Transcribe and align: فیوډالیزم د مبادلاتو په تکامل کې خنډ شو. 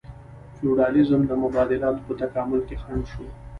فیوډالیزم 0.55 1.21
د 1.27 1.31
مبادلاتو 1.43 2.05
په 2.07 2.13
تکامل 2.21 2.59
کې 2.67 2.75
خنډ 2.83 3.03
شو. 3.11 3.25